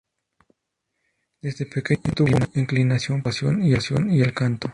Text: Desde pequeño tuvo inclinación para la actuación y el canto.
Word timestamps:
Desde 1.41 1.67
pequeño 1.67 2.11
tuvo 2.15 2.35
inclinación 2.55 3.21
para 3.21 3.35
la 3.39 3.49
actuación 3.51 4.09
y 4.11 4.21
el 4.23 4.33
canto. 4.33 4.67